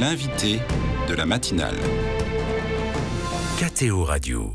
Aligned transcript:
L'invité 0.00 0.60
de 1.08 1.14
la 1.14 1.26
matinale. 1.26 1.74
KTO 3.58 4.04
Radio. 4.04 4.52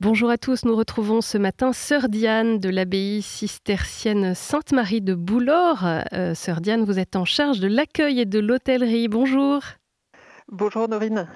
Bonjour 0.00 0.30
à 0.30 0.38
tous, 0.38 0.64
nous 0.64 0.74
retrouvons 0.74 1.20
ce 1.20 1.36
matin 1.36 1.74
Sœur 1.74 2.08
Diane 2.08 2.60
de 2.60 2.70
l'abbaye 2.70 3.20
cistercienne 3.20 4.34
Sainte-Marie 4.34 5.02
de 5.02 5.12
Boulor. 5.12 5.84
Euh, 6.14 6.34
Sœur 6.34 6.62
Diane, 6.62 6.82
vous 6.84 6.98
êtes 6.98 7.14
en 7.14 7.26
charge 7.26 7.60
de 7.60 7.68
l'accueil 7.68 8.20
et 8.20 8.24
de 8.24 8.38
l'hôtellerie. 8.38 9.08
Bonjour. 9.08 9.60
Bonjour 10.48 10.88
Norine. 10.88 11.28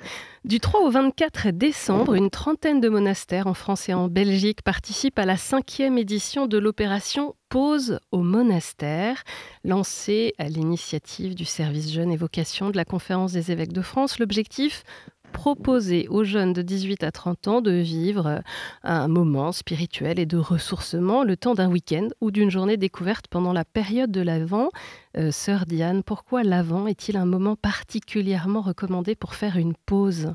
Du 0.48 0.60
3 0.60 0.80
au 0.80 0.88
24 0.88 1.50
décembre, 1.50 2.14
une 2.14 2.30
trentaine 2.30 2.80
de 2.80 2.88
monastères 2.88 3.48
en 3.48 3.52
France 3.52 3.90
et 3.90 3.92
en 3.92 4.08
Belgique 4.08 4.62
participent 4.62 5.18
à 5.18 5.26
la 5.26 5.36
cinquième 5.36 5.98
édition 5.98 6.46
de 6.46 6.56
l'opération 6.56 7.34
Pause 7.50 8.00
au 8.12 8.22
monastère, 8.22 9.24
lancée 9.62 10.32
à 10.38 10.48
l'initiative 10.48 11.34
du 11.34 11.44
service 11.44 11.92
Jeunes 11.92 12.12
et 12.12 12.16
Vocations 12.16 12.70
de 12.70 12.78
la 12.78 12.86
Conférence 12.86 13.32
des 13.32 13.52
évêques 13.52 13.74
de 13.74 13.82
France. 13.82 14.18
L'objectif? 14.18 14.84
Proposer 15.32 16.08
aux 16.08 16.24
jeunes 16.24 16.52
de 16.52 16.62
18 16.62 17.02
à 17.04 17.12
30 17.12 17.48
ans 17.48 17.60
de 17.60 17.70
vivre 17.70 18.42
un 18.82 19.08
moment 19.08 19.52
spirituel 19.52 20.18
et 20.18 20.26
de 20.26 20.36
ressourcement 20.36 21.24
le 21.24 21.36
temps 21.36 21.54
d'un 21.54 21.70
week-end 21.70 22.08
ou 22.20 22.30
d'une 22.30 22.50
journée 22.50 22.76
découverte 22.76 23.28
pendant 23.28 23.52
la 23.52 23.64
période 23.64 24.10
de 24.10 24.20
l'Avent. 24.20 24.70
Euh, 25.16 25.30
sœur 25.30 25.66
Diane, 25.66 26.02
pourquoi 26.02 26.42
l'Avent 26.42 26.86
est-il 26.86 27.16
un 27.16 27.26
moment 27.26 27.56
particulièrement 27.56 28.60
recommandé 28.60 29.14
pour 29.14 29.34
faire 29.34 29.56
une 29.56 29.74
pause? 29.74 30.34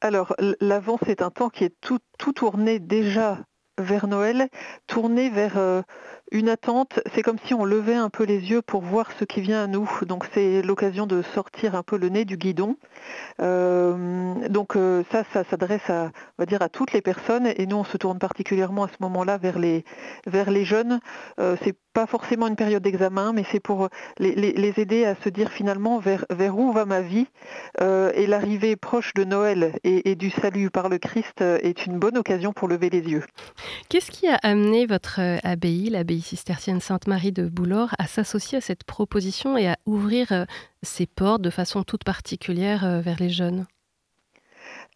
Alors, 0.00 0.34
l'Avent, 0.60 0.98
c'est 1.04 1.22
un 1.22 1.30
temps 1.30 1.48
qui 1.48 1.64
est 1.64 1.74
tout, 1.80 1.98
tourné 2.34 2.78
déjà 2.78 3.38
vers 3.78 4.06
Noël, 4.06 4.48
tourné 4.86 5.30
vers 5.30 5.58
euh, 5.58 5.82
une 6.30 6.48
attente, 6.48 7.00
c'est 7.14 7.22
comme 7.22 7.38
si 7.44 7.54
on 7.54 7.64
levait 7.64 7.94
un 7.94 8.10
peu 8.10 8.24
les 8.24 8.38
yeux 8.50 8.62
pour 8.62 8.82
voir 8.82 9.10
ce 9.18 9.24
qui 9.24 9.40
vient 9.40 9.64
à 9.64 9.66
nous. 9.66 9.88
Donc 10.06 10.26
c'est 10.32 10.62
l'occasion 10.62 11.06
de 11.06 11.22
sortir 11.22 11.74
un 11.74 11.82
peu 11.82 11.96
le 11.96 12.08
nez 12.08 12.24
du 12.24 12.36
guidon. 12.36 12.76
Euh, 13.40 14.48
donc 14.48 14.76
euh, 14.76 15.02
ça, 15.10 15.24
ça 15.32 15.44
s'adresse 15.44 15.88
à, 15.88 16.04
on 16.38 16.42
va 16.42 16.46
dire, 16.46 16.62
à 16.62 16.68
toutes 16.68 16.92
les 16.92 17.02
personnes. 17.02 17.46
Et 17.56 17.66
nous, 17.66 17.76
on 17.76 17.84
se 17.84 17.96
tourne 17.96 18.18
particulièrement 18.18 18.84
à 18.84 18.88
ce 18.88 18.96
moment-là 19.00 19.38
vers 19.38 19.58
les, 19.58 19.84
vers 20.26 20.50
les 20.50 20.64
jeunes. 20.64 21.00
Pas 21.94 22.06
forcément 22.06 22.48
une 22.48 22.56
période 22.56 22.82
d'examen, 22.82 23.32
mais 23.32 23.44
c'est 23.50 23.60
pour 23.60 23.88
les, 24.18 24.74
aider 24.76 25.04
à 25.04 25.14
se 25.14 25.28
dire 25.28 25.50
finalement 25.50 25.98
vers, 25.98 26.26
où 26.56 26.72
va 26.72 26.84
ma 26.84 27.00
vie. 27.00 27.26
et 27.80 28.26
l'arrivée 28.26 28.76
proche 28.76 29.14
de 29.14 29.24
Noël 29.24 29.72
et, 29.84 30.14
du 30.14 30.30
salut 30.30 30.70
par 30.70 30.88
le 30.88 30.98
Christ 30.98 31.40
est 31.40 31.86
une 31.86 31.98
bonne 31.98 32.18
occasion 32.18 32.52
pour 32.52 32.68
lever 32.68 32.90
les 32.90 33.00
yeux. 33.00 33.22
Qu'est-ce 33.88 34.10
qui 34.10 34.28
a 34.28 34.36
amené 34.42 34.86
votre 34.86 35.20
abbaye, 35.44 35.90
l'abbaye 35.90 36.20
cistercienne 36.20 36.80
Sainte-Marie 36.80 37.32
de 37.32 37.48
Boulor 37.48 37.94
à 37.98 38.06
s'associer 38.06 38.58
à 38.58 38.60
cette 38.60 38.84
proposition 38.84 39.56
et 39.56 39.68
à 39.68 39.76
ouvrir 39.86 40.32
euh, 40.32 40.44
ses 40.82 41.06
portes 41.06 41.42
de 41.42 41.50
façon 41.50 41.82
toute 41.82 42.04
particulière 42.04 42.84
euh, 42.84 43.00
vers 43.00 43.18
les 43.18 43.30
jeunes? 43.30 43.66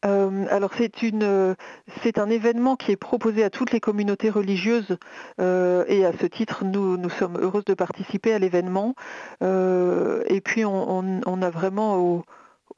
Euh, 0.05 0.47
alors 0.51 0.71
c'est 0.77 1.03
une, 1.03 1.57
c'est 2.03 2.19
un 2.19 2.31
événement 2.31 2.77
qui 2.77 2.93
est 2.93 2.97
proposé 2.97 3.43
à 3.45 3.51
toutes 3.51 3.73
les 3.73 3.81
communautés 3.81 4.31
religieuses 4.31 4.97
et 5.39 6.05
à 6.05 6.13
ce 6.19 6.27
titre 6.27 6.65
nous, 6.65 7.09
sommes 7.11 7.37
heureuses 7.39 7.65
de 7.65 7.75
participer 7.75 8.33
à 8.33 8.39
l'événement. 8.39 8.95
et 9.43 10.41
puis 10.45 10.65
on 10.65 11.43
a 11.43 11.51
vraiment 11.51 11.97
au, 11.97 12.25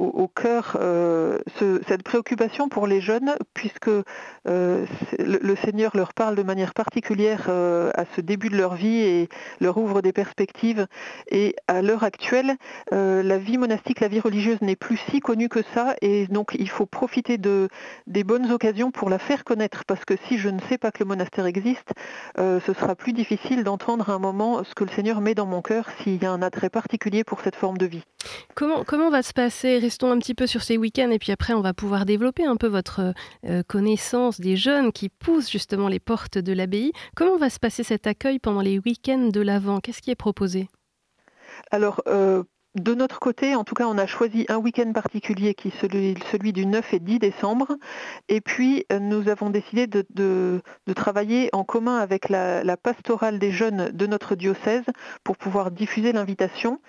au, 0.00 0.28
cœur 0.28 0.78
euh, 0.80 1.38
cette 1.60 2.02
préoccupation 2.02 2.68
pour 2.68 2.86
les 2.86 3.00
jeunes, 3.00 3.34
puisque 3.52 3.88
euh, 3.88 4.86
le, 5.18 5.56
Seigneur 5.56 5.94
leur 5.94 6.14
parle 6.14 6.36
de 6.36 6.42
manière 6.42 6.72
particulière 6.72 7.46
euh, 7.48 7.90
à 7.94 8.04
ce 8.16 8.22
début 8.22 8.48
de 8.48 8.56
leur 8.56 8.74
vie 8.74 9.00
et 9.00 9.28
leur 9.60 9.76
ouvre 9.76 10.00
des 10.00 10.12
perspectives. 10.12 10.86
Et 11.30 11.54
à 11.68 11.82
l'heure 11.82 12.04
actuelle, 12.04 12.56
la 12.90 13.38
vie 13.38 13.58
monastique, 13.58 14.00
la 14.00 14.08
vie 14.08 14.20
religieuse 14.20 14.60
n'est 14.62 14.76
plus 14.76 14.98
si 15.10 15.20
connue 15.20 15.48
que 15.48 15.60
ça, 15.74 15.94
et 16.00 16.26
donc 16.26 16.56
il 16.58 16.68
faut 16.68 16.86
profiter 16.86 17.36
de, 17.38 17.68
des 18.06 18.24
bonnes 18.24 18.50
occasions 18.50 18.90
pour 18.90 19.10
la 19.10 19.18
faire 19.18 19.44
connaître, 19.44 19.84
parce 19.84 20.04
que 20.04 20.14
si 20.28 20.38
je 20.38 20.48
ne 20.48 20.60
sais 20.68 20.78
pas 20.78 20.90
que 20.90 21.00
le 21.00 21.06
monastère 21.06 21.46
existe, 21.46 21.90
ce 22.38 22.72
sera 22.72 22.94
plus 22.94 23.12
difficile 23.12 23.64
d'entendre 23.64 24.08
à 24.10 24.14
un 24.14 24.18
moment 24.18 24.64
ce 24.64 24.74
que 24.74 24.84
le 24.84 24.90
Seigneur 24.90 25.20
met 25.20 25.34
dans 25.34 25.46
mon 25.46 25.62
cœur 25.62 25.86
s'il 26.02 26.22
y 26.22 26.26
a 26.26 26.32
un 26.32 26.42
attrait 26.42 26.70
particulier 26.70 27.24
pour 27.24 27.40
cette 27.40 27.56
forme 27.56 27.78
de 27.78 27.86
vie. 27.86 28.02
Comment, 28.54 28.84
comment 28.84 29.10
va 29.10 29.22
se 29.22 29.32
passer 29.32 29.80
restons 29.90 30.12
un 30.12 30.20
petit 30.20 30.36
peu 30.36 30.46
sur 30.46 30.62
ces 30.62 30.76
week-ends 30.76 31.10
et 31.10 31.18
puis 31.18 31.32
après 31.32 31.52
on 31.52 31.62
va 31.62 31.74
pouvoir 31.74 32.06
développer 32.06 32.44
un 32.44 32.54
peu 32.54 32.68
votre 32.68 33.12
euh, 33.44 33.64
connaissance 33.66 34.40
des 34.40 34.54
jeunes 34.54 34.92
qui 34.92 35.08
poussent 35.08 35.50
justement 35.50 35.88
les 35.88 35.98
portes 35.98 36.38
de 36.38 36.52
l'abbaye. 36.52 36.92
Comment 37.16 37.36
va 37.36 37.50
se 37.50 37.58
passer 37.58 37.82
cet 37.82 38.06
accueil 38.06 38.38
pendant 38.38 38.60
les 38.60 38.78
week-ends 38.78 39.30
de 39.32 39.40
l'Avent? 39.40 39.80
Qu'est-ce 39.80 40.00
qui 40.00 40.12
est 40.12 40.14
proposé? 40.14 40.68
Alors, 41.72 42.02
euh, 42.06 42.44
de 42.76 42.94
notre 42.94 43.18
côté, 43.18 43.56
en 43.56 43.64
tout 43.64 43.74
cas, 43.74 43.86
on 43.88 43.98
a 43.98 44.06
choisi 44.06 44.46
un 44.48 44.56
week-end 44.56 44.92
particulier 44.92 45.54
qui 45.54 45.68
est 45.68 45.80
celui, 45.80 46.52
du 46.52 46.66
9 46.66 46.94
et 46.94 47.00
10 47.00 47.18
décembre. 47.18 47.76
Et 48.28 48.40
puis, 48.40 48.86
euh, 48.92 49.00
nous 49.00 49.28
avons 49.28 49.50
décidé 49.50 49.88
de, 49.88 50.62
travailler 50.94 51.50
en 51.52 51.64
commun 51.64 51.98
avec 51.98 52.28
la, 52.28 52.76
pastorale 52.76 53.40
des 53.40 53.50
jeunes 53.50 53.90
de 53.90 54.06
notre 54.06 54.36
diocèse 54.36 54.84
pour 55.24 55.36
pouvoir 55.36 55.72
diffuser 55.72 56.12
l'invitation 56.12 56.80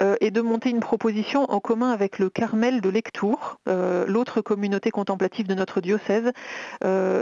euh, 0.00 0.16
et 0.22 0.30
de 0.30 0.40
monter 0.40 0.70
une 0.70 0.80
proposition 0.80 1.44
en 1.50 1.60
commun 1.60 1.90
avec 1.90 2.18
le 2.18 2.30
Carmel 2.30 2.80
de 2.80 2.88
Lectour, 2.88 3.58
euh, 3.68 4.06
l'autre 4.06 4.40
communauté 4.40 4.90
contemplative 4.90 5.46
de 5.46 5.54
notre 5.54 5.82
diocèse. 5.82 6.32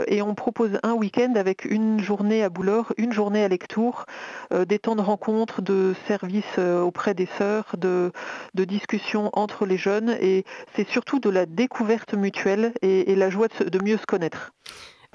et 0.07 0.21
on 0.21 0.35
propose 0.35 0.79
un 0.83 0.93
week-end 0.93 1.33
avec 1.35 1.65
une 1.65 1.99
journée 1.99 2.43
à 2.43 2.49
Boulor, 2.49 2.93
une 2.97 3.11
journée 3.11 3.43
à 3.43 3.47
Lectour, 3.47 4.05
des 4.51 4.79
temps 4.79 4.95
de 4.95 5.01
rencontre, 5.01 5.61
de 5.61 5.93
services 6.07 6.57
auprès 6.57 7.13
des 7.13 7.27
sœurs, 7.37 7.75
de, 8.53 8.65
discussion 8.65 9.29
entre 9.33 9.65
les 9.65 9.77
jeunes 9.77 10.17
et 10.21 10.43
c'est 10.75 10.87
surtout 10.87 11.19
de 11.19 11.29
la 11.29 11.45
découverte 11.45 12.13
mutuelle 12.13 12.73
et, 12.81 13.15
la 13.15 13.29
joie 13.29 13.47
de, 13.47 13.83
mieux 13.83 13.97
se 13.97 14.05
connaître. 14.05 14.51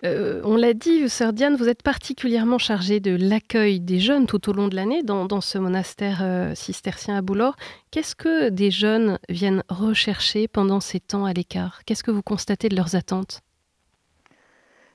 Euh, 0.05 0.41
on 0.45 0.57
l'a 0.57 0.73
dit, 0.73 1.09
Sœur 1.09 1.33
Diane, 1.33 1.57
vous 1.57 1.69
êtes 1.69 1.83
particulièrement 1.83 2.59
chargée 2.59 3.01
de 3.01 3.15
l'accueil 3.15 3.81
des 3.81 3.99
jeunes 3.99 4.27
tout 4.27 4.49
au 4.49 4.53
long 4.53 4.69
de 4.69 4.77
l'année 4.77 5.03
dans, 5.03 5.41
ce 5.41 5.59
monastère 5.59 6.21
euh, 6.23 6.55
cistercien 6.55 7.17
à 7.17 7.23
Boulor. 7.23 7.57
Qu'est-ce 7.91 8.15
que 8.15 8.49
des 8.49 8.71
jeunes 8.71 9.19
viennent 9.29 9.63
rechercher 9.69 10.49
pendant 10.49 10.81
ces 10.81 11.01
temps 11.01 11.27
à 11.27 11.33
l'écart? 11.33 11.83
Qu'est-ce 11.85 12.03
que 12.03 12.11
vous 12.11 12.23
constatez 12.23 12.69
de 12.69 12.77
leurs 12.77 12.97
attentes? 12.97 13.43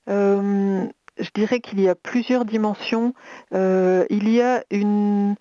Euh, 0.09 0.85
Je 1.19 1.29
dirais 1.35 1.59
qu'il 1.59 1.79
y 1.79 1.87
a 1.87 1.95
plusieurs 1.95 2.45
dimensions. 2.45 3.13
il 3.51 4.29
y 4.29 4.41
a 4.41 4.63
une, 4.71 5.35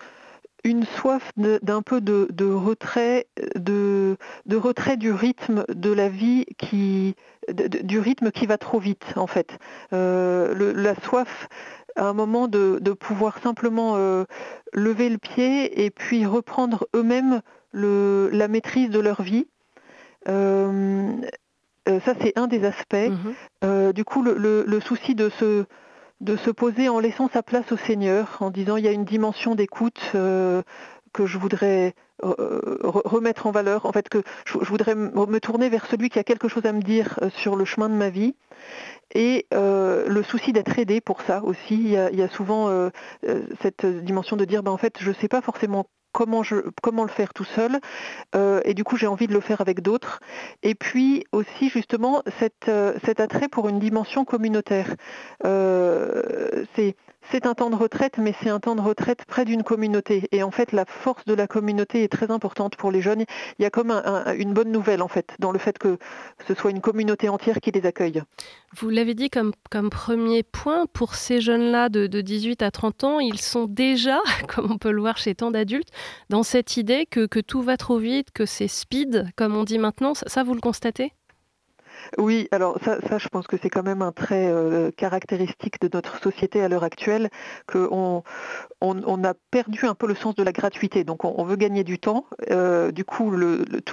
une 0.64 0.84
soif 0.84 1.30
d'un 1.36 1.82
peu 1.82 2.00
de, 2.00 2.26
retrait, 2.52 3.26
de, 3.54 4.16
retrait 4.50 4.96
du 4.96 5.12
rythme 5.12 5.64
de 5.68 5.92
la 5.92 6.08
vie 6.08 6.46
qui, 6.58 7.14
du 7.52 7.98
rythme 7.98 8.30
qui 8.30 8.46
va 8.46 8.56
trop 8.56 8.80
vite 8.80 9.12
en 9.16 9.26
fait. 9.26 9.58
Euh, 9.92 10.72
la 10.74 10.94
soif 10.94 11.48
à 11.96 12.06
un 12.06 12.14
moment 12.14 12.48
de, 12.48 12.78
pouvoir 12.98 13.38
simplement 13.38 13.94
euh, 13.96 14.24
lever 14.72 15.10
le 15.10 15.18
pied 15.18 15.84
et 15.84 15.90
puis 15.90 16.24
reprendre 16.24 16.86
eux-mêmes 16.96 17.40
la 17.74 18.48
maîtrise 18.48 18.88
de 18.88 19.00
leur 19.00 19.22
vie. 19.22 19.46
Euh, 20.28 21.12
ça 21.86 22.14
c'est 22.20 22.32
un 22.38 22.46
des 22.46 22.64
aspects. 22.64 22.94
Mm-hmm. 23.62 23.92
du 23.92 24.04
coup 24.04 24.22
le, 24.22 24.80
souci 24.80 25.14
de 25.14 25.28
se 25.28 25.66
de 26.24 26.36
se 26.36 26.50
poser 26.50 26.88
en 26.88 27.00
laissant 27.00 27.28
sa 27.28 27.42
place 27.42 27.70
au 27.70 27.76
Seigneur, 27.76 28.38
en 28.40 28.50
disant 28.50 28.76
il 28.76 28.84
y 28.84 28.88
a 28.88 28.92
une 28.92 29.04
dimension 29.04 29.54
d'écoute 29.54 30.00
euh, 30.14 30.62
que 31.12 31.26
je 31.26 31.36
voudrais 31.36 31.94
euh, 32.24 32.78
remettre 32.82 33.46
en 33.46 33.50
valeur, 33.50 33.84
en 33.84 33.92
fait 33.92 34.08
que 34.08 34.22
je, 34.46 34.56
voudrais 34.58 34.94
me 34.94 35.38
tourner 35.38 35.68
vers 35.68 35.84
celui 35.84 36.08
qui 36.08 36.18
a 36.18 36.24
quelque 36.24 36.48
chose 36.48 36.64
à 36.64 36.72
me 36.72 36.80
dire 36.80 37.18
euh, 37.20 37.28
sur 37.28 37.56
le 37.56 37.66
chemin 37.66 37.90
de 37.90 37.94
ma 37.94 38.08
vie. 38.08 38.34
Et 39.14 39.46
le 39.52 40.22
souci 40.22 40.52
d'être 40.52 40.76
aidé 40.78 41.00
pour 41.00 41.20
ça 41.22 41.44
aussi, 41.44 41.74
il 41.74 41.90
y 41.90 42.22
a, 42.22 42.28
souvent 42.28 42.90
cette 43.60 43.86
dimension 43.86 44.36
de 44.36 44.44
dire 44.44 44.62
ben, 44.62 44.72
en 44.72 44.76
fait 44.76 44.96
je 44.98 45.10
ne 45.10 45.14
sais 45.14 45.28
pas 45.28 45.40
forcément 45.42 45.86
comment, 46.14 46.42
le 46.42 47.08
faire 47.08 47.34
tout 47.34 47.44
seul. 47.44 47.80
Euh, 48.34 48.60
et 48.64 48.72
du 48.72 48.84
coup, 48.84 48.96
j'ai 48.96 49.06
envie 49.06 49.26
de 49.26 49.34
le 49.34 49.40
faire 49.40 49.60
avec 49.60 49.82
d'autres. 49.82 50.20
Et 50.62 50.74
puis 50.74 51.24
aussi, 51.32 51.68
justement, 51.68 52.22
euh, 52.68 52.94
cet 53.04 53.20
attrait 53.20 53.48
pour 53.48 53.68
une 53.68 53.80
dimension 53.80 54.24
communautaire. 54.24 54.94
Euh, 55.44 56.64
c'est 57.30 57.46
un 57.46 57.54
temps 57.54 57.70
de 57.70 57.76
retraite, 57.76 58.18
mais 58.18 58.34
c'est 58.42 58.50
un 58.50 58.60
temps 58.60 58.74
de 58.74 58.80
retraite 58.80 59.24
près 59.26 59.44
d'une 59.44 59.62
communauté. 59.62 60.28
Et 60.32 60.42
en 60.42 60.50
fait, 60.50 60.72
la 60.72 60.84
force 60.84 61.24
de 61.24 61.34
la 61.34 61.46
communauté 61.46 62.04
est 62.04 62.08
très 62.08 62.30
importante 62.30 62.76
pour 62.76 62.90
les 62.90 63.00
jeunes. 63.00 63.24
Il 63.58 63.62
y 63.62 63.64
a 63.64 63.70
comme 63.70 63.90
une 64.38 64.52
bonne 64.52 64.70
nouvelle, 64.70 65.02
en 65.02 65.08
fait, 65.08 65.34
dans 65.38 65.52
le 65.52 65.58
fait 65.58 65.78
que 65.78 65.98
ce 66.46 66.54
soit 66.54 66.70
une 66.70 66.80
communauté 66.80 67.28
entière 67.28 67.60
qui 67.60 67.70
les 67.70 67.86
accueille. 67.86 68.22
Vous 68.76 68.90
l'avez 68.90 69.14
dit 69.14 69.30
comme, 69.30 69.52
premier 69.90 70.42
point, 70.42 70.86
pour 70.92 71.14
ces 71.14 71.40
jeunes-là 71.40 71.88
de, 71.88 72.20
18 72.20 72.62
à 72.62 72.70
30 72.70 73.04
ans, 73.04 73.20
ils 73.20 73.40
sont 73.40 73.66
déjà, 73.66 74.20
comme 74.48 74.70
on 74.70 74.78
peut 74.78 74.92
le 74.92 75.00
voir 75.00 75.16
chez 75.16 75.34
tant 75.34 75.50
d'adultes, 75.50 75.90
dans 76.30 76.42
cette 76.42 76.76
idée 76.76 77.06
que 77.06 77.40
tout 77.40 77.62
va 77.62 77.76
trop 77.76 77.98
vite, 77.98 78.30
que 78.32 78.46
c'est 78.46 78.68
speed, 78.68 79.28
comme 79.36 79.56
on 79.56 79.64
dit 79.64 79.78
maintenant. 79.78 80.14
ça 80.14 80.42
vous 80.42 80.54
le 80.54 80.60
constatez? 80.60 81.12
Oui, 82.18 82.48
alors 82.50 82.78
ça, 82.84 82.98
ça, 83.08 83.18
je 83.18 83.28
pense 83.28 83.46
que 83.46 83.56
c'est 83.60 83.70
quand 83.70 83.82
même 83.82 84.02
un 84.02 84.12
trait 84.12 84.48
euh, 84.48 84.90
caractéristique 84.90 85.80
de 85.80 85.88
notre 85.92 86.20
société 86.22 86.62
à 86.62 86.68
l'heure 86.68 86.84
actuelle, 86.84 87.30
qu'on 87.66 88.22
on, 88.80 89.24
a 89.24 89.34
perdu 89.50 89.86
un 89.86 89.94
peu 89.94 90.06
le 90.06 90.14
sens 90.14 90.34
de 90.34 90.42
la 90.42 90.52
gratuité. 90.52 91.04
Donc 91.04 91.24
on, 91.24 91.44
veut 91.44 91.56
gagner 91.56 91.84
du 91.84 91.98
temps. 91.98 92.26
Euh, 92.50 92.90
du 92.92 93.04
coup, 93.04 93.32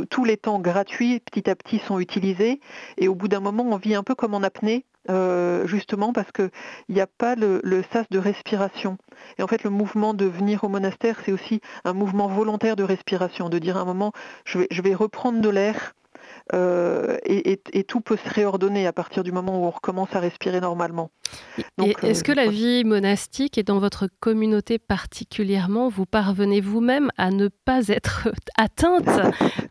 tous 0.10 0.26
les 0.26 0.38
temps 0.38 0.60
gratuits, 0.60 1.20
petit 1.20 1.50
à 1.50 1.56
petit, 1.56 1.80
sont 1.80 2.00
utilisés. 2.00 2.60
Et 2.98 3.08
au 3.08 3.16
bout 3.16 3.28
d'un 3.28 3.40
moment, 3.40 3.64
on 3.64 3.78
vit 3.78 3.96
un 3.96 4.04
peu 4.04 4.16
comme 4.16 4.34
en 4.34 4.44
apnée. 4.44 4.86
Euh, 5.10 5.66
justement 5.66 6.14
parce 6.14 6.32
qu'il 6.32 6.52
n'y 6.90 7.02
a 7.02 7.08
pas 7.08 7.34
le, 7.34 7.60
le, 7.64 7.84
sas 7.92 8.06
de 8.12 8.20
respiration. 8.20 9.00
Et 9.40 9.42
en 9.44 9.48
fait, 9.48 9.64
le 9.64 9.72
mouvement 9.72 10.14
de 10.14 10.26
venir 10.26 10.64
au 10.64 10.70
monastère, 10.70 11.18
c'est 11.26 11.32
aussi 11.32 11.60
un 11.86 11.94
mouvement 11.94 12.28
volontaire 12.28 12.76
de 12.76 12.84
respiration, 12.84 13.50
de 13.50 13.58
dire 13.58 13.78
à 13.78 13.82
un 13.82 13.86
moment, 13.86 14.12
je 14.46 14.60
vais, 14.60 14.68
je 14.70 14.80
vais 14.84 14.94
reprendre 14.94 15.42
de 15.42 15.50
l'air, 15.50 15.96
euh, 16.54 17.18
et, 17.26 17.84
tout 17.84 18.02
peut 18.02 18.18
se 18.18 18.30
réordonner 18.30 18.88
à 18.88 18.94
partir 18.94 19.24
du 19.24 19.32
moment 19.32 19.62
où 19.62 19.66
on 19.66 19.70
recommence 19.70 20.14
à 20.14 20.20
respirer 20.20 20.62
normalement. 20.62 21.10
Est-ce 22.04 22.24
que 22.24 22.32
la 22.32 22.48
euh, 22.48 22.50
vie 22.50 22.84
monastique 22.84 23.58
et 23.58 23.64
dans 23.64 23.80
votre 23.80 24.08
communauté 24.20 24.78
particulièrement, 24.80 25.90
vous 25.90 26.06
parvenez 26.06 26.62
vous-même 26.62 27.10
à 27.18 27.32
ne 27.32 27.48
pas 27.48 27.88
être 27.88 28.30
atteinte 28.58 29.10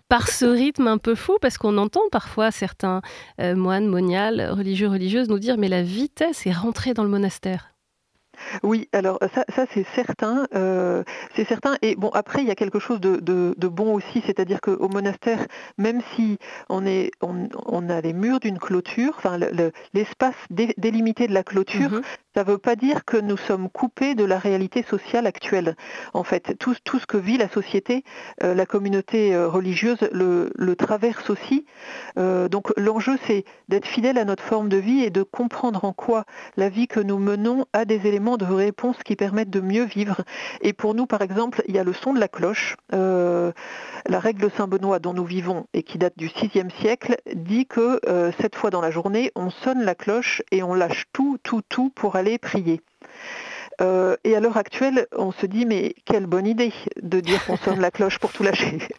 par 0.08 0.28
ce 0.28 0.46
rythme 0.46 0.86
un 0.86 0.98
peu 0.98 1.14
fou? 1.14 1.36
Parce 1.40 1.58
qu'on 1.58 1.78
entend 1.78 2.02
parfois 2.10 2.50
certains 2.50 3.02
euh, 3.40 3.54
moines, 3.54 3.86
moniales, 3.86 4.50
religieux, 4.50 4.88
religieuses 4.88 5.28
nous 5.28 5.38
dire 5.38 5.56
mais 5.58 5.68
la 5.68 5.82
vitesse 5.82 6.46
est 6.46 6.52
rentrée 6.52 6.94
dans 6.94 7.04
le 7.04 7.10
monastère. 7.10 7.70
Oui, 8.62 8.88
alors 8.92 9.19
ça, 9.34 9.44
ça 9.54 9.66
c'est 9.72 9.87
certain, 9.94 10.46
euh, 10.54 11.02
c'est 11.34 11.46
certain. 11.46 11.76
Et 11.82 11.94
bon, 11.96 12.10
après, 12.10 12.42
il 12.42 12.48
y 12.48 12.50
a 12.50 12.54
quelque 12.54 12.78
chose 12.78 13.00
de, 13.00 13.54
bon 13.69 13.94
aussi, 13.94 14.22
c'est-à-dire 14.26 14.60
qu'au 14.60 14.88
monastère, 14.88 15.46
même 15.78 16.00
si 16.14 16.38
on 16.69 16.87
est, 16.87 17.10
on, 17.20 17.88
a 17.88 18.00
les 18.00 18.12
murs 18.12 18.40
d'une 18.40 18.58
clôture, 18.58 19.20
l'espace 19.94 20.34
délimité 20.50 21.28
de 21.28 21.34
la 21.34 21.44
clôture, 21.44 21.90
mhm. 21.90 22.02
Ça 22.34 22.44
ne 22.44 22.50
veut 22.50 22.58
pas 22.58 22.76
dire 22.76 23.04
que 23.04 23.16
nous 23.16 23.36
sommes 23.36 23.68
coupés 23.68 24.14
de 24.14 24.24
la 24.24 24.38
réalité 24.38 24.82
sociale 24.82 25.26
actuelle. 25.26 25.76
En 26.14 26.24
fait, 26.24 26.56
tout, 26.58 26.74
ce 26.74 27.06
que 27.06 27.16
vit 27.16 27.38
la 27.38 27.48
société, 27.48 28.04
euh, 28.42 28.54
la 28.54 28.66
communauté 28.66 29.34
euh, 29.34 29.48
religieuse 29.48 29.98
le, 30.12 30.50
traverse 30.76 31.28
aussi. 31.30 31.66
donc 32.16 32.72
l'enjeu, 32.76 33.18
c'est 33.26 33.44
d'être 33.68 33.86
fidèle 33.86 34.16
à 34.18 34.24
notre 34.24 34.42
forme 34.42 34.68
de 34.68 34.76
vie 34.76 35.02
et 35.02 35.10
de 35.10 35.22
comprendre 35.22 35.84
en 35.84 35.92
quoi 35.92 36.24
la 36.56 36.68
vie 36.68 36.86
que 36.86 37.00
nous 37.00 37.18
menons 37.18 37.66
a 37.72 37.84
des 37.84 38.06
éléments 38.06 38.36
de 38.36 38.44
réponses 38.44 38.96
qui 39.04 39.16
permettent 39.16 39.50
de 39.50 39.60
mieux 39.60 39.84
vivre. 39.84 40.22
Et 40.62 40.72
pour 40.72 40.94
nous, 40.94 41.06
par 41.06 41.22
exemple, 41.22 41.62
il 41.68 41.74
y 41.74 41.78
a 41.78 41.84
le 41.84 41.92
son 41.92 42.12
de 42.12 42.20
la 42.20 42.28
cloche. 42.28 42.76
Euh, 42.94 43.52
la 44.06 44.18
règle 44.18 44.50
Saint-Benoît 44.56 44.98
dont 44.98 45.12
nous 45.12 45.24
vivons 45.24 45.66
et 45.74 45.82
qui 45.82 45.98
date 45.98 46.14
du 46.16 46.26
VIe 46.28 46.70
siècle 46.80 47.16
dit 47.34 47.66
que 47.66 48.00
euh, 48.06 48.32
cette 48.40 48.56
fois 48.56 48.70
dans 48.70 48.80
la 48.80 48.90
journée, 48.90 49.30
on 49.34 49.50
sonne 49.50 49.82
la 49.82 49.94
cloche 49.94 50.42
et 50.50 50.62
on 50.62 50.74
lâche 50.74 51.04
tout, 51.12 51.38
tout, 51.42 51.62
tout 51.68 51.90
pour 51.90 52.16
aller 52.16 52.19
prier. 52.38 52.81
Euh, 53.81 54.17
et 54.25 54.37
à 54.37 54.40
l'heure 54.40 54.56
actuelle, 54.56 55.06
on 55.17 55.32
se 55.32 55.46
dit 55.46 55.64
mais 55.64 55.94
quelle 56.05 56.26
bonne 56.26 56.46
idée 56.46 56.72
de 57.02 57.20
dire 57.20 57.44
qu'on 57.46 57.56
sonne 57.56 57.81
la 57.81 57.90
cloche 57.90 58.19
pour 58.19 58.32
tout 58.32 58.43
lâcher. 58.43 58.78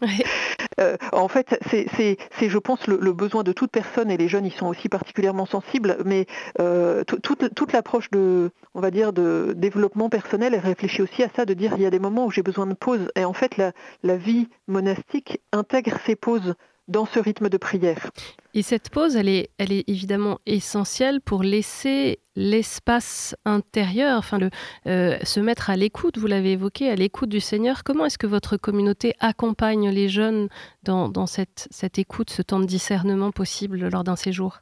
Euh, 0.80 0.96
en 1.12 1.28
fait, 1.28 1.58
c'est, 1.70 2.16
je 2.40 2.58
pense, 2.58 2.86
le, 2.86 3.12
besoin 3.12 3.42
de 3.42 3.52
toute 3.52 3.70
personne 3.70 4.10
et 4.10 4.16
les 4.16 4.26
jeunes 4.26 4.46
y 4.46 4.50
sont 4.50 4.66
aussi 4.66 4.88
particulièrement 4.88 5.44
sensibles. 5.44 5.98
Mais 6.06 6.24
euh, 6.60 7.04
toute, 7.04 7.72
l'approche 7.72 8.10
de, 8.10 8.50
on 8.74 8.80
va 8.80 8.90
dire, 8.90 9.12
de 9.12 9.52
développement 9.54 10.08
personnel 10.08 10.56
réfléchit 10.56 11.02
aussi 11.02 11.22
à 11.22 11.28
ça, 11.36 11.44
de 11.44 11.52
dire 11.52 11.74
il 11.76 11.82
y 11.82 11.86
a 11.86 11.90
des 11.90 11.98
moments 11.98 12.24
où 12.24 12.30
j'ai 12.30 12.42
besoin 12.42 12.66
de 12.66 12.72
pause. 12.72 13.10
Et 13.16 13.24
en 13.26 13.34
fait, 13.34 13.58
la, 13.58 13.72
la 14.02 14.16
vie 14.16 14.48
monastique 14.66 15.42
intègre 15.52 15.98
ces 16.06 16.16
pauses 16.16 16.54
dans 16.88 17.06
ce 17.06 17.18
rythme 17.18 17.48
de 17.48 17.56
prière. 17.56 18.10
Et 18.54 18.62
cette 18.62 18.90
pause, 18.90 19.16
elle 19.16 19.28
est, 19.28 19.50
elle 19.58 19.72
est 19.72 19.88
évidemment 19.88 20.38
essentielle 20.46 21.20
pour 21.20 21.42
laisser 21.42 22.18
l'espace 22.34 23.36
intérieur, 23.44 24.18
enfin 24.18 24.38
le, 24.38 24.50
euh, 24.86 25.18
se 25.22 25.40
mettre 25.40 25.70
à 25.70 25.76
l'écoute, 25.76 26.18
vous 26.18 26.26
l'avez 26.26 26.52
évoqué, 26.52 26.90
à 26.90 26.94
l'écoute 26.94 27.28
du 27.28 27.40
Seigneur. 27.40 27.84
Comment 27.84 28.06
est-ce 28.06 28.18
que 28.18 28.26
votre 28.26 28.56
communauté 28.56 29.14
accompagne 29.20 29.90
les 29.90 30.08
jeunes 30.08 30.48
dans, 30.82 31.08
dans 31.08 31.26
cette, 31.26 31.68
cette, 31.70 31.98
écoute, 31.98 32.30
ce 32.30 32.42
temps 32.42 32.60
de 32.60 32.66
discernement 32.66 33.30
possible 33.30 33.88
lors 33.88 34.04
d'un 34.04 34.16
séjour? 34.16 34.60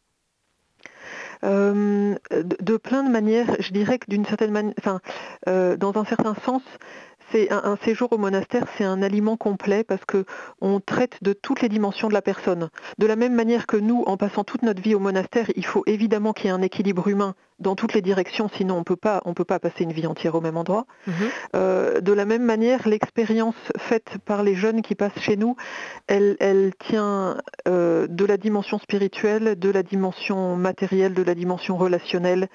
Euh, 1.43 2.17
de, 2.31 2.76
plein 2.76 3.02
de 3.02 3.11
manières, 3.11 3.56
je 3.61 3.72
dirais 3.72 3.99
que 3.99 4.06
d'une 4.08 4.26
certaine 4.26 4.50
manière, 4.50 4.75
enfin, 4.78 5.00
euh, 5.49 5.76
dans 5.76 5.96
un 5.96 6.05
certain 6.05 6.34
sens, 6.34 6.62
c'est 7.32 7.50
un, 7.53 7.77
séjour 7.85 8.12
au 8.12 8.19
monastère, 8.19 8.65
c'est 8.77 8.85
un 8.85 9.03
aliment 9.03 9.37
complet 9.37 9.85
parce 9.85 10.05
que 10.05 10.25
on 10.61 10.81
traite 10.81 11.23
de 11.23 11.32
toutes 11.32 11.62
les 11.62 11.69
dimensions 11.69 12.09
de 12.09 12.15
la 12.15 12.23
personne. 12.23 12.71
De 12.99 13.06
la 13.06 13.17
même 13.17 13.35
manière 13.35 13.67
que 13.67 13.77
nous, 13.77 14.03
en 14.06 14.17
passant 14.17 14.44
toute 14.44 14.62
notre 14.62 14.82
vie 14.82 14.94
au 14.94 15.00
monastère, 15.00 15.47
il 15.56 15.65
faut 15.65 15.82
évidemment 15.87 16.32
qu'il 16.32 16.47
y 16.47 16.49
ait 16.49 16.53
un 16.53 16.62
équilibre 16.62 17.09
humain 17.09 17.35
dans 17.61 17.77
toutes 17.77 17.93
les 17.93 18.00
directions, 18.00 18.49
sinon 18.49 18.79
on 18.79 18.85
peut 18.85 18.97
pas, 18.97 19.21
on 19.27 19.35
peut 19.35 19.44
pas 19.44 19.59
passer 19.59 19.85
une 19.85 19.93
vie 19.93 20.06
entière 20.06 20.35
au 20.35 20.41
même 20.41 20.56
endroit. 20.56 20.87
Mhm. 21.06 21.15
Euh, 21.55 22.00
de 22.00 22.12
la 22.12 22.25
même 22.25 22.43
manière, 22.43 22.88
l'expérience 22.88 23.55
faite 23.77 24.17
par 24.25 24.43
les 24.43 24.55
jeunes 24.55 24.81
qui 24.82 24.94
passent 24.94 25.21
chez 25.21 25.37
nous, 25.37 25.56
elle, 26.06 26.37
elle 26.41 26.73
tient 26.79 27.37
euh, 27.69 28.06
de 28.09 28.25
la 28.25 28.38
dimension 28.38 28.79
spirituelle, 28.79 29.59
de 29.59 29.71
la 29.71 29.82
dimension 29.82 30.56
matérielle, 30.56 31.12
de 31.12 31.23
la 31.23 31.35
dimension 31.35 31.77
relationnelle 31.77 32.49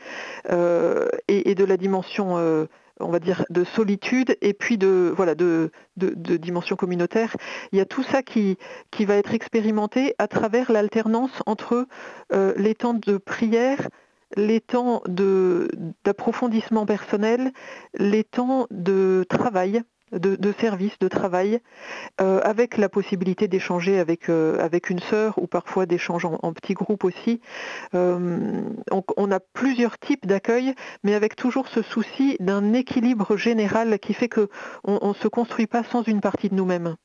euh, 0.49 1.07
et, 1.27 1.51
et, 1.51 1.55
de 1.55 1.63
la 1.63 1.77
dimension 1.77 2.67
on 2.99 3.09
va 3.09 3.19
dire, 3.19 3.45
de 3.49 3.63
solitude 3.63 4.37
et 4.41 4.53
puis 4.53 4.77
de, 4.77 5.13
voilà, 5.15 5.35
de, 5.35 5.71
dimension 5.97 6.75
communautaire. 6.75 7.35
Il 7.71 7.77
y 7.77 7.81
a 7.81 7.85
tout 7.85 8.03
ça 8.03 8.23
qui, 8.23 8.57
qui 8.91 9.05
va 9.05 9.15
être 9.15 9.33
expérimenté 9.33 10.15
à 10.17 10.27
travers 10.27 10.71
l'alternance 10.71 11.41
entre 11.45 11.87
euh, 12.33 12.53
les 12.57 12.75
temps 12.75 12.93
de 12.93 13.17
prière, 13.17 13.89
les 14.35 14.61
temps 14.61 15.01
d'approfondissement 15.07 16.85
personnel, 16.85 17.51
les 17.97 18.23
temps 18.23 18.67
de 18.71 19.25
travail 19.29 19.83
de, 20.11 20.35
de 20.35 20.53
service, 20.59 20.97
de 20.99 21.07
travail, 21.07 21.59
euh, 22.21 22.39
avec 22.43 22.77
la 22.77 22.89
possibilité 22.89 23.47
d'échanger 23.47 23.99
avec, 23.99 24.29
euh, 24.29 24.59
avec 24.59 24.89
une 24.89 24.99
sœur 24.99 25.37
ou 25.37 25.47
parfois 25.47 25.85
d'échanger 25.85 26.27
en, 26.41 26.53
petits 26.53 26.73
groupes 26.73 27.03
aussi. 27.03 27.41
Euh, 27.93 28.61
on, 29.17 29.31
a 29.31 29.39
plusieurs 29.39 29.97
types 29.97 30.25
d'accueil, 30.25 30.73
mais 31.03 31.15
avec 31.15 31.35
toujours 31.35 31.67
ce 31.67 31.81
souci 31.81 32.37
d'un 32.39 32.73
équilibre 32.73 33.35
général 33.35 33.99
qui 33.99 34.13
fait 34.13 34.29
qu'on 34.29 34.47
ne 34.85 35.13
se 35.13 35.27
construit 35.27 35.67
pas 35.67 35.83
sans 35.83 36.03
une 36.03 36.21
partie 36.21 36.49
de 36.49 36.55
nous-mêmes. 36.55 36.95